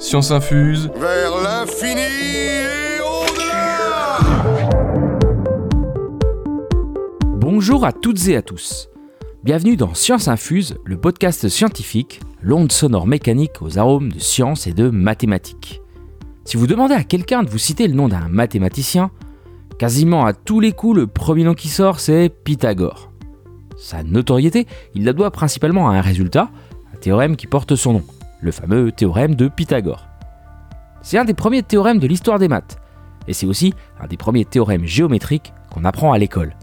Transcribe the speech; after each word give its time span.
Science 0.00 0.30
infuse. 0.30 0.90
Vers 0.96 1.42
l'infini 1.42 2.00
et 2.00 3.00
au-delà 3.02 4.18
Bonjour 7.36 7.84
à 7.84 7.92
toutes 7.92 8.26
et 8.26 8.34
à 8.34 8.40
tous. 8.40 8.88
Bienvenue 9.44 9.76
dans 9.76 9.92
Science 9.92 10.26
Infuse, 10.28 10.78
le 10.86 10.96
podcast 10.96 11.50
scientifique, 11.50 12.20
l'onde 12.40 12.72
sonore 12.72 13.06
mécanique 13.06 13.60
aux 13.60 13.76
arômes 13.78 14.10
de 14.10 14.18
science 14.18 14.66
et 14.66 14.72
de 14.72 14.88
mathématiques. 14.88 15.82
Si 16.46 16.56
vous 16.56 16.66
demandez 16.66 16.94
à 16.94 17.04
quelqu'un 17.04 17.42
de 17.42 17.50
vous 17.50 17.58
citer 17.58 17.86
le 17.86 17.92
nom 17.94 18.08
d'un 18.08 18.26
mathématicien, 18.30 19.10
quasiment 19.78 20.24
à 20.24 20.32
tous 20.32 20.60
les 20.60 20.72
coups, 20.72 20.96
le 20.96 21.06
premier 21.08 21.44
nom 21.44 21.52
qui 21.52 21.68
sort, 21.68 22.00
c'est 22.00 22.30
Pythagore. 22.30 23.12
Sa 23.76 24.02
notoriété, 24.02 24.66
il 24.94 25.04
la 25.04 25.12
doit 25.12 25.30
principalement 25.30 25.90
à 25.90 25.96
un 25.96 26.00
résultat, 26.00 26.50
un 26.94 26.96
théorème 26.96 27.36
qui 27.36 27.46
porte 27.46 27.76
son 27.76 27.92
nom 27.92 28.04
le 28.40 28.52
fameux 28.52 28.92
théorème 28.92 29.34
de 29.34 29.48
Pythagore. 29.48 30.06
C'est 31.02 31.18
un 31.18 31.24
des 31.24 31.34
premiers 31.34 31.62
théorèmes 31.62 31.98
de 31.98 32.06
l'histoire 32.06 32.38
des 32.38 32.48
maths, 32.48 32.78
et 33.28 33.32
c'est 33.32 33.46
aussi 33.46 33.74
un 34.00 34.06
des 34.06 34.16
premiers 34.16 34.44
théorèmes 34.44 34.84
géométriques 34.84 35.52
qu'on 35.70 35.84
apprend 35.84 36.12
à 36.12 36.18
l'école. 36.18 36.54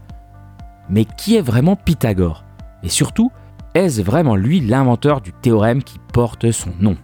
Mais 0.90 1.04
qui 1.04 1.36
est 1.36 1.42
vraiment 1.42 1.76
Pythagore? 1.76 2.44
Et 2.82 2.88
surtout, 2.88 3.30
est-ce 3.74 4.02
vraiment 4.02 4.36
lui 4.36 4.60
l'inventeur 4.60 5.20
du 5.20 5.32
théorème 5.32 5.82
qui 5.82 5.98
porte 6.12 6.50
son 6.50 6.70
nom? 6.80 6.96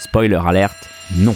Spoiler 0.00 0.40
alerte, 0.44 0.88
non. 1.16 1.34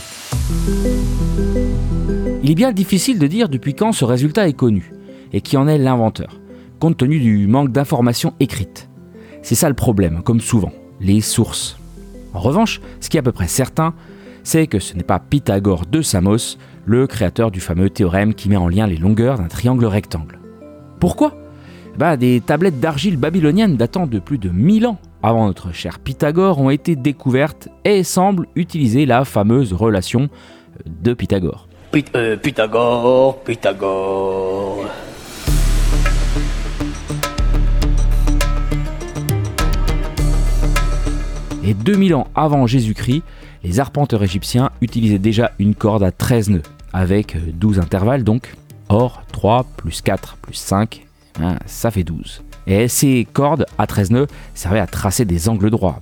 Il 2.43 2.51
est 2.51 2.55
bien 2.55 2.73
difficile 2.73 3.19
de 3.19 3.27
dire 3.27 3.48
depuis 3.48 3.74
quand 3.74 3.93
ce 3.93 4.05
résultat 4.05 4.48
est 4.48 4.55
connu, 4.55 4.93
et 5.32 5.41
qui 5.41 5.57
en 5.57 5.69
est 5.69 5.79
l'inventeur, 5.79 6.41
compte 6.80 6.96
tenu 6.96 7.21
du 7.21 7.46
manque 7.46 7.73
d'informations 7.73 8.34
écrites. 8.41 8.88
C'est 9.43 9.55
ça 9.55 9.69
le 9.69 9.74
problème, 9.74 10.23
comme 10.23 10.41
souvent, 10.41 10.73
les 11.01 11.21
sources. 11.21 11.77
En 12.34 12.41
revanche, 12.41 12.80
ce 13.00 13.09
qui 13.09 13.16
est 13.16 13.20
à 13.20 13.22
peu 13.22 13.32
près 13.32 13.48
certain, 13.48 13.95
c'est 14.45 14.66
que 14.66 14.78
ce 14.78 14.95
n'est 14.95 15.02
pas 15.02 15.18
Pythagore 15.18 15.86
de 15.86 16.02
Samos, 16.02 16.56
le 16.84 17.07
créateur 17.07 17.51
du 17.51 17.60
fameux 17.60 17.90
théorème 17.90 18.34
qui 18.34 18.48
met 18.48 18.57
en 18.57 18.68
lien 18.68 18.87
les 18.87 18.96
longueurs 18.96 19.38
d'un 19.38 19.48
triangle 19.48 19.84
rectangle. 19.84 20.38
Pourquoi? 20.98 21.34
Bah, 21.98 22.16
Des 22.16 22.40
tablettes 22.40 22.80
d'argile 22.80 23.16
babyloniennes 23.16 23.76
datant 23.76 24.07
de 24.07 24.18
plus 24.18 24.38
de 24.38 24.48
1000 24.48 24.87
ans 24.87 24.98
avant 25.23 25.46
notre 25.46 25.73
cher 25.73 25.98
Pythagore 25.98 26.60
ont 26.60 26.70
été 26.70 26.96
découvertes 26.96 27.68
et 27.84 28.02
semblent 28.02 28.48
utiliser 28.57 29.07
la 29.07 29.24
fameuse 29.24 29.73
relation 29.73 30.29
de 30.87 31.14
Pythagore. 31.14 31.68
Euh, 32.16 32.37
Pythagore, 32.37 33.40
Pythagore. 33.45 34.62
Et 41.65 41.74
2000 41.74 42.15
ans 42.16 42.27
avant 42.35 42.66
Jésus-Christ, 42.66 43.23
les 43.63 43.79
arpenteurs 43.79 44.24
égyptiens 44.24 44.71
utilisaient 44.80 45.18
déjà 45.18 45.52
une 45.60 45.77
corde 45.77 46.02
à 46.02 46.10
13 46.10 46.51
nœuds, 46.51 46.63
avec 46.93 47.37
12 47.59 47.79
intervalles 47.79 48.24
donc. 48.24 48.54
Or, 48.88 49.23
3 49.32 49.65
plus 49.77 50.02
4 50.02 50.37
plus 50.43 50.54
5, 50.54 51.07
hein, 51.41 51.57
ça 51.66 51.91
fait 51.91 52.02
12. 52.02 52.43
Et 52.66 52.88
ces 52.88 53.27
cordes 53.32 53.66
à 53.79 53.87
13 53.87 54.10
nœuds 54.10 54.27
servaient 54.54 54.80
à 54.80 54.87
tracer 54.87 55.24
des 55.24 55.49
angles 55.49 55.71
droits. 55.71 56.01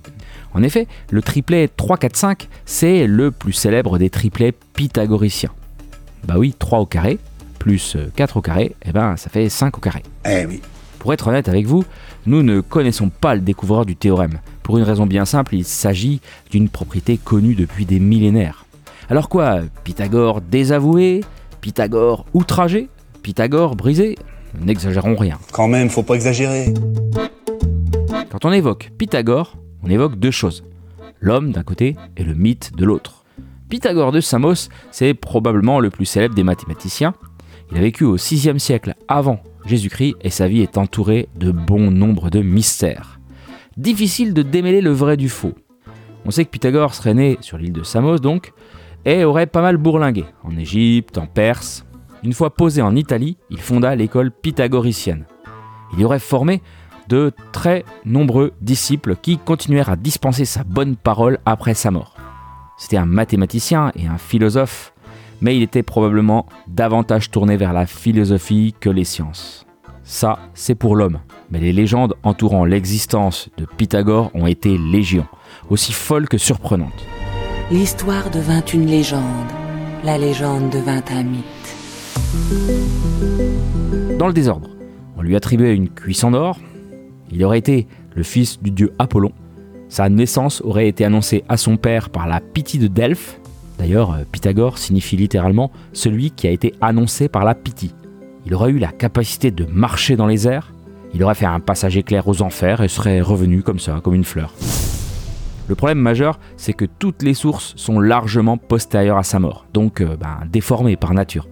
En 0.53 0.63
effet, 0.63 0.87
le 1.11 1.21
triplet 1.21 1.69
3-4-5, 1.77 2.47
c'est 2.65 3.07
le 3.07 3.31
plus 3.31 3.53
célèbre 3.53 3.97
des 3.97 4.09
triplets 4.09 4.53
pythagoriciens. 4.73 5.51
Bah 6.25 6.35
oui, 6.37 6.55
3 6.57 6.79
au 6.79 6.85
carré, 6.85 7.19
plus 7.59 7.97
4 8.15 8.37
au 8.37 8.41
carré, 8.41 8.63
et 8.63 8.75
eh 8.87 8.91
ben 8.91 9.15
ça 9.15 9.29
fait 9.29 9.47
5 9.47 9.77
au 9.77 9.81
carré. 9.81 10.03
Eh 10.25 10.45
oui. 10.45 10.59
Pour 11.01 11.13
être 11.13 11.29
honnête 11.29 11.49
avec 11.49 11.65
vous, 11.65 11.83
nous 12.27 12.43
ne 12.43 12.61
connaissons 12.61 13.09
pas 13.09 13.33
le 13.33 13.41
découvreur 13.41 13.87
du 13.87 13.95
théorème. 13.95 14.39
Pour 14.61 14.77
une 14.77 14.83
raison 14.83 15.07
bien 15.07 15.25
simple, 15.25 15.55
il 15.55 15.65
s'agit 15.65 16.21
d'une 16.51 16.69
propriété 16.69 17.17
connue 17.17 17.55
depuis 17.55 17.85
des 17.85 17.99
millénaires. 17.99 18.65
Alors 19.09 19.27
quoi 19.27 19.61
Pythagore 19.83 20.41
désavoué 20.41 21.21
Pythagore 21.59 22.27
outragé 22.35 22.87
Pythagore 23.23 23.75
brisé 23.75 24.15
N'exagérons 24.63 25.15
rien. 25.15 25.39
Quand 25.51 25.67
même, 25.67 25.89
faut 25.89 26.03
pas 26.03 26.13
exagérer. 26.13 26.71
Quand 28.29 28.45
on 28.45 28.51
évoque 28.51 28.91
Pythagore, 28.99 29.57
on 29.81 29.89
évoque 29.89 30.19
deux 30.19 30.29
choses. 30.29 30.63
L'homme 31.19 31.51
d'un 31.51 31.63
côté 31.63 31.95
et 32.15 32.23
le 32.23 32.35
mythe 32.35 32.75
de 32.75 32.85
l'autre. 32.85 33.25
Pythagore 33.69 34.11
de 34.11 34.21
Samos, 34.21 34.69
c'est 34.91 35.15
probablement 35.15 35.79
le 35.79 35.89
plus 35.89 36.05
célèbre 36.05 36.35
des 36.35 36.43
mathématiciens. 36.43 37.15
Il 37.71 37.77
a 37.79 37.81
vécu 37.81 38.03
au 38.03 38.17
6e 38.17 38.59
siècle 38.59 38.93
avant 39.07 39.41
Jésus-Christ 39.65 40.15
et 40.21 40.29
sa 40.29 40.47
vie 40.47 40.61
est 40.61 40.77
entourée 40.77 41.29
de 41.35 41.51
bon 41.51 41.91
nombre 41.91 42.29
de 42.29 42.41
mystères. 42.41 43.19
Difficile 43.77 44.33
de 44.33 44.41
démêler 44.41 44.81
le 44.81 44.91
vrai 44.91 45.17
du 45.17 45.29
faux. 45.29 45.53
On 46.25 46.31
sait 46.31 46.45
que 46.45 46.49
Pythagore 46.49 46.93
serait 46.93 47.13
né 47.13 47.37
sur 47.41 47.57
l'île 47.57 47.73
de 47.73 47.83
Samos 47.83 48.19
donc, 48.19 48.53
et 49.05 49.23
aurait 49.23 49.47
pas 49.47 49.61
mal 49.61 49.77
bourlingué, 49.77 50.25
en 50.43 50.55
Égypte, 50.57 51.17
en 51.17 51.25
Perse. 51.25 51.85
Une 52.23 52.33
fois 52.33 52.53
posé 52.53 52.81
en 52.81 52.95
Italie, 52.95 53.37
il 53.49 53.59
fonda 53.59 53.95
l'école 53.95 54.31
pythagoricienne. 54.31 55.25
Il 55.93 55.99
y 55.99 56.05
aurait 56.05 56.19
formé 56.19 56.61
de 57.07 57.31
très 57.51 57.83
nombreux 58.05 58.53
disciples 58.61 59.15
qui 59.15 59.37
continuèrent 59.37 59.89
à 59.89 59.95
dispenser 59.95 60.45
sa 60.45 60.63
bonne 60.63 60.95
parole 60.95 61.39
après 61.45 61.73
sa 61.73 61.91
mort. 61.91 62.15
C'était 62.77 62.97
un 62.97 63.05
mathématicien 63.05 63.91
et 63.95 64.07
un 64.07 64.17
philosophe 64.17 64.93
mais 65.41 65.57
il 65.57 65.63
était 65.63 65.83
probablement 65.83 66.45
davantage 66.67 67.31
tourné 67.31 67.57
vers 67.57 67.73
la 67.73 67.85
philosophie 67.85 68.73
que 68.79 68.89
les 68.89 69.03
sciences. 69.03 69.65
Ça, 70.03 70.39
c'est 70.53 70.75
pour 70.75 70.95
l'homme, 70.95 71.19
mais 71.49 71.59
les 71.59 71.73
légendes 71.73 72.15
entourant 72.23 72.65
l'existence 72.65 73.49
de 73.57 73.65
Pythagore 73.65 74.31
ont 74.33 74.47
été 74.47 74.77
légion, 74.77 75.25
aussi 75.69 75.93
folles 75.93 76.27
que 76.27 76.37
surprenantes. 76.37 77.05
L'histoire 77.71 78.29
devint 78.29 78.63
une 78.73 78.85
légende, 78.85 79.23
la 80.03 80.17
légende 80.17 80.69
devint 80.69 81.03
un 81.11 81.23
mythe. 81.23 81.45
Dans 84.17 84.27
le 84.27 84.33
désordre, 84.33 84.69
on 85.17 85.21
lui 85.21 85.35
attribuait 85.35 85.75
une 85.75 85.89
cuisse 85.89 86.23
en 86.23 86.33
or, 86.33 86.59
il 87.31 87.43
aurait 87.43 87.59
été 87.59 87.87
le 88.13 88.23
fils 88.23 88.61
du 88.61 88.71
dieu 88.71 88.93
Apollon, 88.99 89.31
sa 89.91 90.07
naissance 90.07 90.61
aurait 90.61 90.87
été 90.87 91.03
annoncée 91.03 91.43
à 91.49 91.57
son 91.57 91.75
père 91.75 92.09
par 92.09 92.25
la 92.25 92.39
Pythie 92.39 92.79
de 92.79 92.87
Delphes, 92.87 93.40
D'ailleurs, 93.81 94.13
euh, 94.13 94.23
Pythagore 94.31 94.77
signifie 94.77 95.17
littéralement 95.17 95.71
celui 95.91 96.29
qui 96.29 96.45
a 96.45 96.51
été 96.51 96.75
annoncé 96.81 97.27
par 97.27 97.43
la 97.43 97.55
Pythie. 97.55 97.95
Il 98.45 98.53
aurait 98.53 98.69
eu 98.69 98.77
la 98.77 98.91
capacité 98.91 99.49
de 99.49 99.65
marcher 99.65 100.15
dans 100.15 100.27
les 100.27 100.47
airs, 100.47 100.71
il 101.15 101.23
aurait 101.23 101.33
fait 101.33 101.47
un 101.47 101.59
passage 101.59 101.97
éclair 101.97 102.27
aux 102.27 102.43
enfers 102.43 102.83
et 102.83 102.87
serait 102.87 103.21
revenu 103.21 103.63
comme 103.63 103.79
ça, 103.79 103.99
comme 104.03 104.13
une 104.13 104.23
fleur. 104.23 104.53
Le 105.67 105.73
problème 105.73 105.97
majeur, 105.97 106.39
c'est 106.57 106.73
que 106.73 106.85
toutes 106.85 107.23
les 107.23 107.33
sources 107.33 107.73
sont 107.75 107.99
largement 107.99 108.57
postérieures 108.57 109.17
à 109.17 109.23
sa 109.23 109.39
mort, 109.39 109.65
donc 109.73 110.01
euh, 110.01 110.15
ben, 110.15 110.41
déformées 110.51 110.95
par 110.95 111.15
nature. 111.15 111.47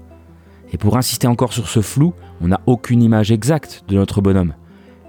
Et 0.72 0.78
pour 0.78 0.98
insister 0.98 1.26
encore 1.26 1.52
sur 1.52 1.68
ce 1.68 1.82
flou, 1.82 2.14
on 2.42 2.50
n'a 2.50 2.62
aucune 2.68 3.02
image 3.02 3.32
exacte 3.32 3.84
de 3.88 3.96
notre 3.96 4.22
bonhomme. 4.22 4.54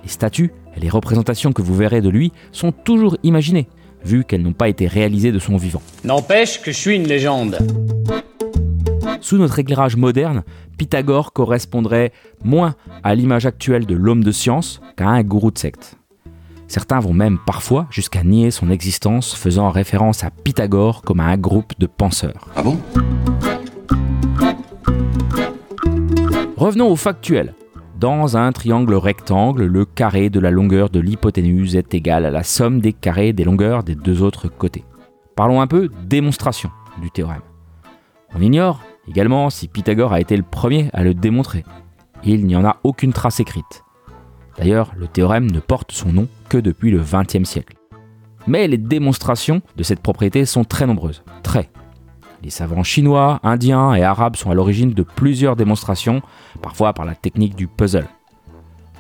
Les 0.05 0.09
statues 0.09 0.53
et 0.75 0.81
les 0.81 0.89
représentations 0.89 1.53
que 1.53 1.61
vous 1.61 1.75
verrez 1.75 2.01
de 2.01 2.09
lui 2.09 2.33
sont 2.51 2.73
toujours 2.73 3.19
imaginées, 3.25 3.69
vu 4.05 4.25
qu'elles 4.25 4.43
n'ont 4.43 4.53
pas 4.53 4.69
été 4.69 4.87
réalisées 4.87 5.33
de 5.33 5.39
son 5.39 5.57
vivant. 5.57 5.83
N'empêche 6.05 6.61
que 6.63 6.73
je 6.73 6.77
suis 6.77 6.97
une 6.97 7.07
légende. 7.07 7.59
Sous 9.21 9.37
notre 9.37 9.59
éclairage 9.59 9.97
moderne, 9.97 10.43
Pythagore 10.79 11.33
correspondrait 11.33 12.13
moins 12.43 12.75
à 13.03 13.15
l'image 13.15 13.47
actuelle 13.47 13.87
de 13.87 13.95
l'homme 13.95 14.25
de 14.25 14.33
science 14.33 14.81
qu'à 14.97 15.09
un 15.09 15.23
gourou 15.23 15.51
de 15.51 15.59
secte. 15.59 15.97
Certains 16.69 17.01
vont 17.01 17.13
même 17.13 17.39
parfois 17.45 17.87
jusqu'à 17.91 18.23
nier 18.23 18.51
son 18.51 18.71
existence, 18.71 19.35
faisant 19.35 19.71
référence 19.71 20.25
à 20.25 20.31
Pythagore 20.31 21.03
comme 21.03 21.21
à 21.21 21.25
un 21.25 21.37
groupe 21.37 21.73
de 21.79 21.87
penseurs. 21.87 22.49
Ah 22.57 22.63
bon? 22.63 22.79
Revenons 26.57 26.89
au 26.89 26.97
factuel. 26.97 27.55
Dans 28.01 28.39
un 28.39 28.51
triangle 28.51 28.95
rectangle, 28.95 29.67
le 29.67 29.85
carré 29.85 30.31
de 30.31 30.41
la 30.41 30.51
longueur 30.51 30.89
de 30.89 31.01
l'hypoténuse 31.01 31.77
est 31.77 31.93
égal 31.93 32.25
à 32.25 32.31
la 32.31 32.43
somme 32.43 32.81
des 32.81 32.95
carrés 32.95 33.35
des 33.35 33.45
longueurs 33.45 33.85
des 33.85 33.95
deux 33.95 34.23
autres 34.23 34.49
côtés. 34.49 34.85
Parlons 35.37 35.61
un 35.61 35.67
peu 35.67 35.91
démonstration 36.07 36.71
du 37.03 37.11
théorème. 37.11 37.43
On 38.35 38.41
ignore 38.41 38.81
également 39.07 39.51
si 39.51 39.69
Pythagore 39.69 40.15
a 40.15 40.21
été 40.21 40.35
le 40.35 40.43
premier 40.43 40.89
à 40.95 41.05
le 41.05 41.13
démontrer. 41.13 41.63
Il 42.25 42.47
n'y 42.47 42.57
en 42.57 42.65
a 42.65 42.79
aucune 42.85 43.13
trace 43.13 43.39
écrite. 43.39 43.85
D'ailleurs, 44.57 44.93
le 44.97 45.07
théorème 45.07 45.51
ne 45.51 45.61
porte 45.61 45.93
son 45.93 46.11
nom 46.11 46.27
que 46.49 46.57
depuis 46.57 46.91
le 46.91 47.03
XXe 47.03 47.47
siècle. 47.47 47.77
Mais 48.47 48.67
les 48.67 48.79
démonstrations 48.79 49.61
de 49.77 49.83
cette 49.83 50.01
propriété 50.01 50.47
sont 50.47 50.65
très 50.65 50.87
nombreuses. 50.87 51.23
Très. 51.43 51.69
Les 52.43 52.51
savants 52.51 52.83
chinois, 52.83 53.39
indiens 53.43 53.95
et 53.95 54.03
arabes 54.03 54.37
sont 54.37 54.51
à 54.51 54.55
l'origine 54.55 54.95
de 54.95 55.03
plusieurs 55.03 55.57
démonstrations, 55.57 56.23
parfois 56.63 56.95
par 56.95 57.05
la 57.05 57.15
technique 57.15 57.55
du 57.55 57.67
puzzle. 57.67 58.09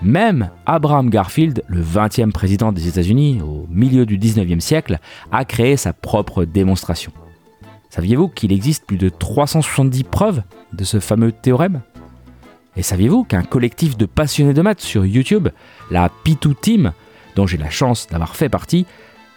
Même 0.02 0.50
Abraham 0.66 1.10
Garfield, 1.10 1.62
le 1.66 1.82
20e 1.82 2.32
président 2.32 2.72
des 2.72 2.88
États-Unis 2.88 3.40
au 3.42 3.66
milieu 3.70 4.06
du 4.06 4.18
19e 4.18 4.60
siècle, 4.60 4.98
a 5.32 5.44
créé 5.44 5.76
sa 5.76 5.92
propre 5.92 6.44
démonstration. 6.44 7.12
Saviez-vous 7.90 8.28
qu'il 8.28 8.52
existe 8.52 8.86
plus 8.86 8.96
de 8.96 9.08
370 9.08 10.04
preuves 10.04 10.42
de 10.72 10.84
ce 10.84 11.00
fameux 11.00 11.32
théorème? 11.32 11.80
Et 12.76 12.82
saviez-vous 12.82 13.24
qu'un 13.24 13.42
collectif 13.42 13.96
de 13.96 14.06
passionnés 14.06 14.54
de 14.54 14.62
maths 14.62 14.80
sur 14.80 15.04
YouTube, 15.04 15.48
la 15.90 16.08
P2 16.24 16.54
Team, 16.60 16.92
dont 17.36 17.46
j'ai 17.46 17.58
la 17.58 17.70
chance 17.70 18.06
d'avoir 18.06 18.36
fait 18.36 18.48
partie, 18.48 18.86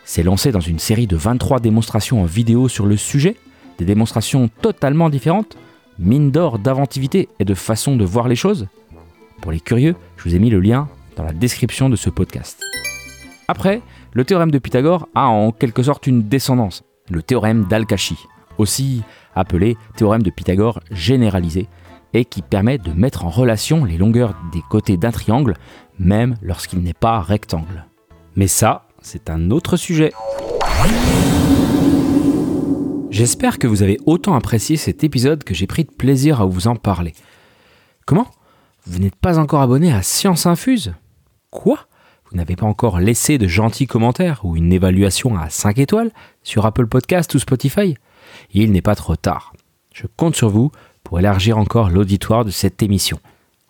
s'est 0.05 0.23
lancé 0.23 0.51
dans 0.51 0.59
une 0.59 0.79
série 0.79 1.07
de 1.07 1.15
23 1.15 1.59
démonstrations 1.59 2.21
en 2.21 2.25
vidéo 2.25 2.67
sur 2.67 2.85
le 2.85 2.95
sujet, 2.95 3.37
des 3.77 3.85
démonstrations 3.85 4.49
totalement 4.61 5.09
différentes, 5.09 5.57
mine 5.99 6.31
d'or 6.31 6.59
d'inventivité 6.59 7.29
et 7.39 7.45
de 7.45 7.53
façon 7.53 7.95
de 7.95 8.05
voir 8.05 8.27
les 8.27 8.35
choses. 8.35 8.67
Pour 9.41 9.51
les 9.51 9.59
curieux, 9.59 9.95
je 10.17 10.23
vous 10.23 10.35
ai 10.35 10.39
mis 10.39 10.49
le 10.49 10.59
lien 10.59 10.87
dans 11.15 11.23
la 11.23 11.33
description 11.33 11.89
de 11.89 11.95
ce 11.95 12.09
podcast. 12.09 12.61
Après, 13.47 13.81
le 14.13 14.23
théorème 14.25 14.51
de 14.51 14.59
Pythagore 14.59 15.07
a 15.15 15.27
en 15.27 15.51
quelque 15.51 15.83
sorte 15.83 16.07
une 16.07 16.23
descendance, 16.23 16.83
le 17.09 17.21
théorème 17.21 17.65
d'Al-Kashi, 17.65 18.17
aussi 18.57 19.03
appelé 19.35 19.75
théorème 19.95 20.23
de 20.23 20.29
Pythagore 20.29 20.79
généralisé, 20.91 21.67
et 22.13 22.25
qui 22.25 22.41
permet 22.41 22.77
de 22.77 22.91
mettre 22.91 23.25
en 23.25 23.29
relation 23.29 23.85
les 23.85 23.97
longueurs 23.97 24.35
des 24.51 24.61
côtés 24.69 24.97
d'un 24.97 25.11
triangle, 25.11 25.55
même 25.99 26.35
lorsqu'il 26.41 26.79
n'est 26.79 26.93
pas 26.93 27.19
rectangle. 27.19 27.85
Mais 28.35 28.47
ça, 28.47 28.87
c'est 29.01 29.29
un 29.29 29.51
autre 29.51 29.77
sujet. 29.77 30.13
J'espère 33.13 33.59
que 33.59 33.67
vous 33.67 33.83
avez 33.83 33.99
autant 34.07 34.33
apprécié 34.33 34.75
cet 34.75 35.03
épisode 35.03 35.43
que 35.43 35.53
j'ai 35.53 35.67
pris 35.67 35.83
de 35.83 35.91
plaisir 35.91 36.41
à 36.41 36.45
vous 36.45 36.67
en 36.67 36.75
parler. 36.75 37.13
Comment? 38.07 38.25
Vous 38.87 38.97
n'êtes 38.97 39.15
pas 39.15 39.37
encore 39.37 39.61
abonné 39.61 39.93
à 39.93 40.01
Science 40.01 40.47
Infuse? 40.47 40.95
Quoi? 41.51 41.85
Vous 42.25 42.35
n'avez 42.35 42.55
pas 42.55 42.65
encore 42.65 42.99
laissé 42.99 43.37
de 43.37 43.47
gentils 43.47 43.85
commentaires 43.85 44.43
ou 44.43 44.55
une 44.55 44.73
évaluation 44.73 45.37
à 45.37 45.51
5 45.51 45.77
étoiles 45.77 46.09
sur 46.41 46.65
Apple 46.65 46.87
Podcast 46.87 47.35
ou 47.35 47.37
Spotify? 47.37 47.93
Il 48.51 48.71
n'est 48.71 48.81
pas 48.81 48.95
trop 48.95 49.15
tard. 49.15 49.53
Je 49.93 50.07
compte 50.17 50.35
sur 50.35 50.49
vous 50.49 50.71
pour 51.03 51.19
élargir 51.19 51.59
encore 51.59 51.91
l'auditoire 51.91 52.45
de 52.45 52.49
cette 52.49 52.81
émission. 52.81 53.19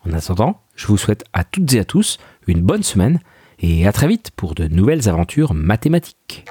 En 0.07 0.13
attendant, 0.13 0.62
je 0.78 0.88
vous 0.88 0.98
souhaite 0.98 1.25
à 1.34 1.44
toutes 1.44 1.74
et 1.74 1.80
à 1.80 1.86
tous 1.86 2.18
une 2.48 2.62
bonne 2.62 2.84
semaine 2.84 3.19
et 3.60 3.86
à 3.86 3.92
très 3.92 4.07
vite 4.07 4.31
pour 4.38 4.56
de 4.56 4.69
nouvelles 4.69 5.10
aventures 5.10 5.54
mathématiques. 5.54 6.46